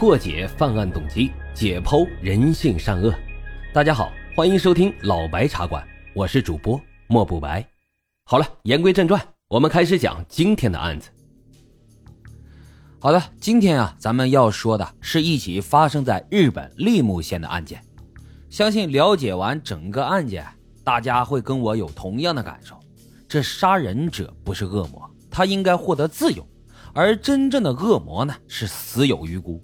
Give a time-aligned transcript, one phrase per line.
[0.00, 3.14] 破解犯案动机，解剖人性善恶。
[3.70, 7.62] 大家好，欢迎收听老白茶馆，我是主播莫不白。
[8.24, 11.10] 好了，言归正传，我们开始讲今天的案子。
[12.98, 17.84] 好的，今天啊，咱们要说的是一起发生在日本立木县的案件。
[18.48, 20.46] 相信了解完整个案件，
[20.82, 22.80] 大家会跟我有同样的感受：
[23.28, 26.48] 这杀人者不是恶魔，他应该获得自由。
[26.94, 29.62] 而真正的恶魔呢，是死有余辜。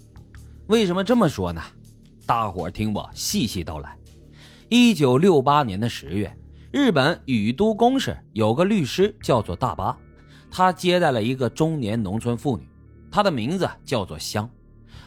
[0.69, 1.63] 为什么这么说呢？
[2.27, 3.97] 大伙儿听我细细道来。
[4.69, 6.37] 一九六八年的十月，
[6.73, 9.97] 日本宇都宫市有个律师叫做大巴，
[10.51, 12.69] 他接待了一个中年农村妇女，
[13.13, 14.51] 她的名字叫做香。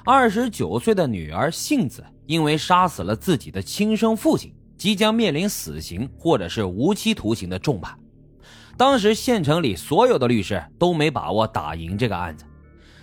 [0.05, 7.99] 二十九岁的女儿幸子因为杀死了自己的亲生父亲，即将面临死刑或者是无期徒刑的重判。
[8.77, 12.45] 当时县城里所有的律师都没把握打赢这个案子，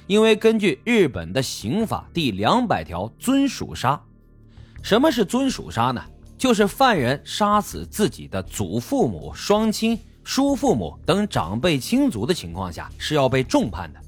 [0.07, 4.01] 因为根据日本的刑法第两百条，尊属杀。
[4.83, 6.03] 什么是尊属杀呢？
[6.39, 14.01] 就是犯人杀死自己的祖父母、双亲、叔父母等长辈亲族的情况下，是要被重判的。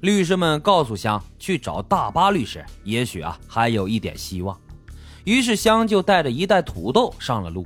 [0.00, 4.58] 律师们告诉香去找大巴律师，也许啊还有一点希望。
[5.24, 7.64] 于是香就带着一袋土豆上了路。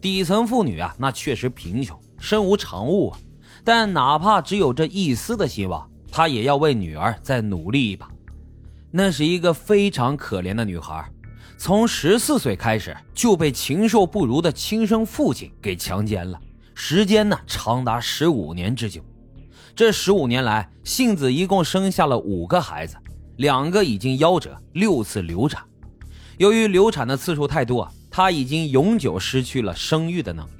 [0.00, 1.98] 底层妇女啊，那确实贫穷。
[2.18, 3.18] 身无长物啊，
[3.62, 8.08] 但哪怕只有这一丝的希望，他也要为女儿再努力一把。
[8.90, 11.08] 那是一个非常可怜的女孩，
[11.58, 16.40] 从十四岁开始就被禽兽不如的亲生父亲给强奸了，
[16.74, 19.02] 时间呢长达十五年之久。
[19.76, 22.96] 这十五年来，杏子一共生下了五个孩子，
[23.36, 25.62] 两个已经夭折，六次流产。
[26.38, 30.50] 由于流产的次数太多，她已经永久失去了生育的能力。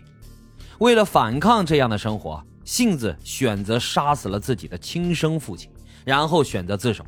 [0.79, 5.71] 为了反抗这样的生活，杏子选择杀死了自己的亲生父亲，
[6.05, 7.03] 然后选择自首。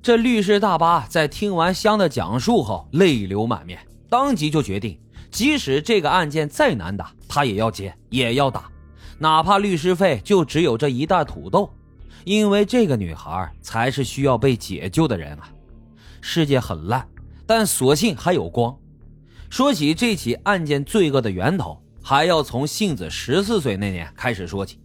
[0.00, 3.78] 这律师大巴在听完香的讲述后，泪流满面，
[4.08, 4.98] 当即就决定，
[5.30, 8.70] 即使这个案件再难打，他也要接，也要打，
[9.18, 11.70] 哪怕律师费就只有这一袋土豆，
[12.24, 15.50] 因为这个女孩才是需要被解救的人啊！
[16.22, 17.06] 世界很烂，
[17.46, 18.74] 但所幸还有光。
[19.50, 21.78] 说起这起案件罪恶的源头。
[22.08, 24.80] 还要从杏子十四岁那年开始说起。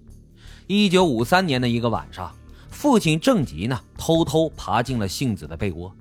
[0.68, 2.36] 一九五三年的一个晚上，
[2.70, 5.96] 父亲郑吉呢偷偷爬进了杏子的被窝，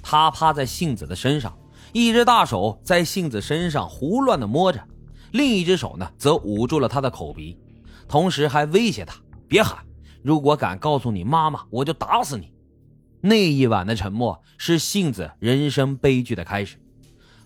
[0.00, 1.52] 他趴在杏子的身上，
[1.92, 4.80] 一只大手在杏子身上胡乱的摸着，
[5.32, 7.58] 另一只手呢则捂住了她的口鼻，
[8.06, 9.16] 同时还威胁她
[9.48, 9.84] 别喊，
[10.22, 12.52] 如果敢告诉你妈妈，我就打死你。
[13.20, 16.76] 那一晚的沉默是杏子人生悲剧的开始。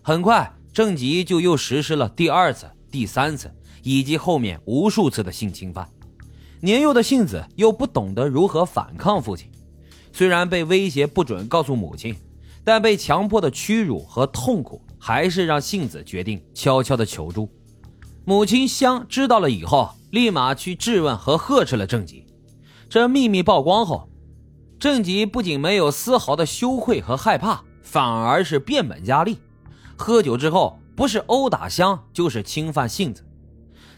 [0.02, 2.66] 很快，郑吉就又实施了第二次。
[2.92, 3.50] 第三次，
[3.82, 5.88] 以及后面无数次的性侵犯，
[6.60, 9.50] 年幼的杏子又不懂得如何反抗父亲。
[10.12, 12.14] 虽然被威胁不准告诉母亲，
[12.62, 17.48] 但被强迫的屈辱和痛苦，还是让杏子决定悄悄的求助。
[18.26, 22.26] 母亲香知道了以后，立马去质问和呵斥了郑吉。
[22.90, 24.10] 这秘密曝光后，
[24.78, 29.38] 郑吉不仅没有丝毫的羞愧和害怕，反而是变本加厉。
[29.96, 30.78] 喝酒之后。
[30.94, 33.24] 不是殴打香，就是侵犯性子。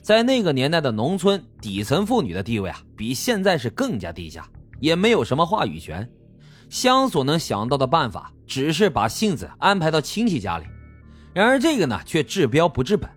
[0.00, 4.48] 在那个年代的农村，底层妇女的地位啊，比现在是更加低下，
[4.80, 6.08] 也没有什么话语权。
[6.68, 10.64] 香所能想到的办法，只是把杏子安排到亲戚家里。
[11.32, 13.08] 然而这个呢，却治标不治本。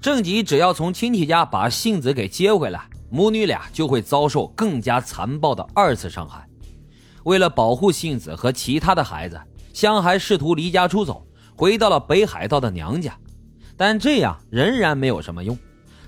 [0.00, 6.46] 郑吉只要从亲戚家把杏子给接回来，母女俩就会遭受更加残暴的二次伤害。
[7.24, 9.38] 为了保护杏子和其他的孩子，
[9.74, 11.26] 香还试图离家出走。
[11.60, 13.14] 回到了北海道的娘家，
[13.76, 15.54] 但这样仍然没有什么用。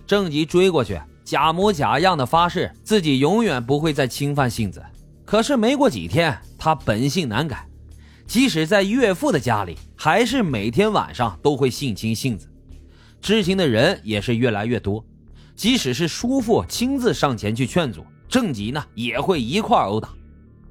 [0.07, 4.83] 郑吉追过去，假模假样的发誓自己永远不会再侵犯杏子。
[5.27, 7.69] 可是没过几天，他本性难改，
[8.27, 12.51] 即使在岳父的家里，还是每天晚上都会性侵杏子。
[13.21, 15.05] 知情的人也是越来越多，
[15.55, 20.09] 即使是叔父亲自上前去劝阻，郑吉呢也会一块殴打。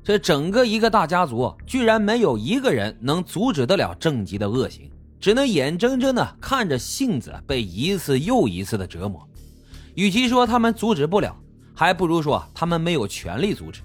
[0.04, 4.90] 这整个一个大家族，居然没有一个人能阻止得了郑吉的恶行，
[5.20, 9.28] 只能眼睁睁的看着杏子被一次又一次的折磨。
[9.94, 11.36] 与其说他们阻止不了，
[11.76, 13.82] 还不如说他们没有权利阻止。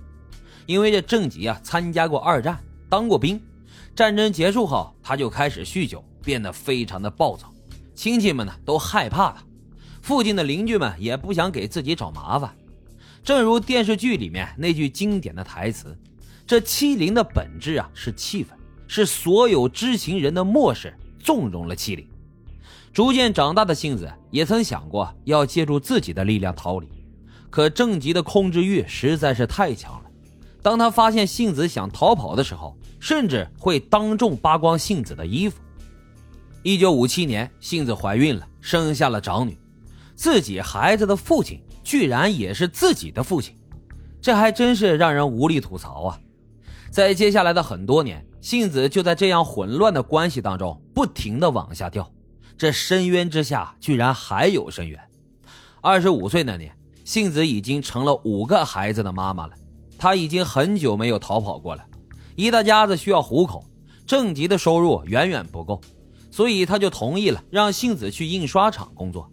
[0.64, 2.58] 因为这郑吉啊，参加过二战，
[2.88, 3.38] 当过兵，
[3.94, 7.52] 战争结束后他就开始酗酒，变得非常的暴躁，
[7.94, 9.44] 亲戚们呢都害怕他，
[10.00, 12.56] 附近的邻居们也不想给自己找麻烦。
[13.22, 15.96] 正如电视剧里面那句经典的台词
[16.46, 18.56] ：“这欺凌的本质啊是气愤，
[18.86, 22.06] 是所有知情人的漠视纵容了欺凌。”
[22.92, 26.88] 逐渐长大的杏子也曾想过要借助自己的力量逃离，
[27.50, 30.10] 可郑吉的控制欲实在是太强了。
[30.62, 35.60] 当他发现杏子想逃跑的时候，甚至会当众扒光杏子的衣服。
[36.62, 39.58] 一九五七年，杏子怀孕了，生下了长女，
[40.14, 43.54] 自己孩子的父亲居然也是自己的父亲，
[44.22, 46.20] 这还真是让人无力吐槽啊！
[46.90, 52.10] 在接下来的很多年，杏子就在这样混乱的关系当中不停的往下掉，
[52.56, 54.98] 这深渊之下居然还有深渊。
[55.80, 59.52] 二十五岁那年，杏子已经成了五个孩子的妈妈了。
[59.98, 61.84] 她已经很久没有逃跑过了，
[62.34, 63.64] 一大家子需要糊口，
[64.06, 65.80] 正极的收入远远不够，
[66.30, 69.30] 所以他就同意了让杏子去印刷厂工作。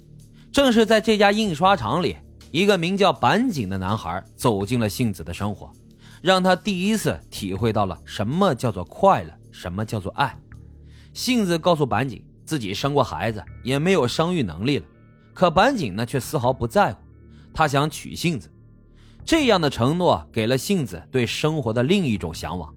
[0.52, 2.16] 正是在这家印刷厂里，
[2.52, 5.72] 一个名叫板井的男孩走进了杏子的生活，
[6.24, 10.34] 让他第一次体会到了什么叫做快乐，什么叫做爱。
[11.14, 14.86] 杏子告诉板井自己生过孩子，也没有生育能力了，
[15.34, 17.00] 可板井呢却丝毫不在乎，
[17.54, 18.50] 他想娶杏子。
[19.26, 22.74] 这样的承诺给了杏子对生活的另一种向往，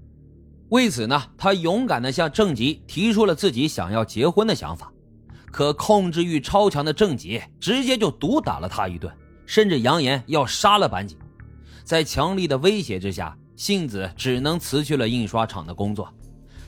[0.70, 4.92] 为此呢，他勇敢地向郑吉提出了自己想要结婚的想法。
[5.52, 9.16] 可控制欲超强的郑吉直接就毒打了他一顿，
[9.46, 11.16] 甚至扬言要杀了板井。
[11.86, 16.12] 在强力的威胁之下，杏子只能辞去了印刷厂的工作。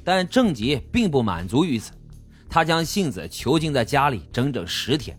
[0.04, 1.90] 但郑吉并不满足于此，
[2.48, 5.18] 他将杏子囚禁在家里整整十天，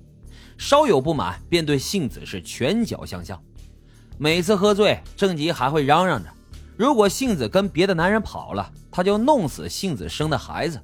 [0.57, 3.38] 稍有不满便对杏子是拳脚相向。
[4.18, 6.30] 每次喝醉，郑吉还会嚷嚷着
[6.78, 10.81] ：“如果杏子跟别的男人跑了，他就弄死杏子生的孩子。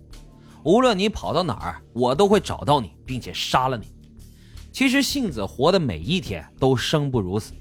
[0.65, 3.88] 无论你跑到哪儿，我都会找到你，并且杀了你。”
[4.73, 7.53] 其实，杏子活的每一天都生不如死。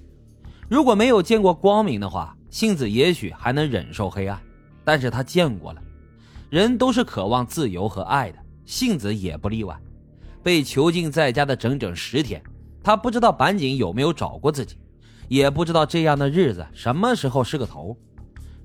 [0.74, 4.36] 如果没有见过光明的话，杏子也许还能忍受黑暗。
[4.82, 5.80] 但是他见过了，
[6.50, 9.78] 人都是渴望自由和爱的，杏子也不例外。
[10.42, 12.42] 被囚禁在家的整整十天，
[12.82, 14.76] 他不知道板井有没有找过自己。
[15.28, 17.96] 也不知道这样的日子什么时候是个头。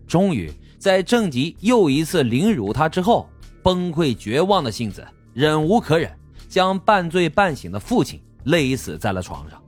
[0.08, 3.30] 终于，在郑吉又一次凌辱他之后，
[3.62, 6.12] 崩溃绝望的杏子忍无可忍，
[6.48, 9.62] 将半醉半醒的父亲勒死在了床上。